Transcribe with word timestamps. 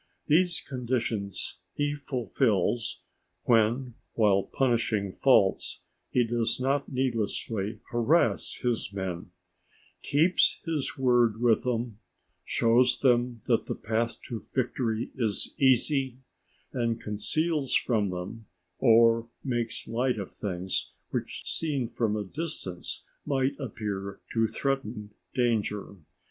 These 0.25 0.61
conditions 0.61 1.59
he 1.75 1.93
fulfils 1.93 3.03
when, 3.43 3.93
while 4.15 4.41
punishing 4.41 5.11
faults, 5.11 5.81
he 6.09 6.23
does 6.25 6.59
not 6.59 6.91
needlessly 6.91 7.81
harass 7.91 8.55
his 8.63 8.91
men, 8.91 9.29
keeps 10.01 10.59
his 10.65 10.97
word 10.97 11.39
with 11.39 11.65
them, 11.65 11.99
shows 12.43 12.97
them 12.97 13.43
that 13.45 13.67
the 13.67 13.75
path 13.75 14.19
to 14.23 14.39
victory 14.55 15.11
is 15.17 15.53
easy, 15.59 16.17
and 16.73 16.99
conceals 16.99 17.75
from 17.75 18.09
them, 18.09 18.47
or 18.79 19.29
makes 19.43 19.87
light 19.87 20.17
of 20.17 20.31
things 20.33 20.93
which 21.11 21.43
seen 21.45 21.87
from 21.87 22.15
a 22.15 22.23
distance 22.23 23.03
might 23.23 23.53
appear 23.59 24.19
to 24.33 24.47
threaten 24.47 25.11
danger. 25.35 25.97